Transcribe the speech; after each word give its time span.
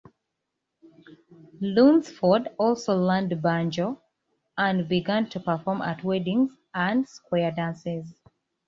Lunsford 1.61 2.49
also 2.57 2.97
learned 2.99 3.39
banjo 3.39 4.01
and 4.57 4.89
began 4.89 5.29
to 5.29 5.39
perform 5.39 5.83
at 5.83 6.03
weddings 6.03 6.51
and 6.73 7.07
square 7.07 7.51
dances. 7.51 8.11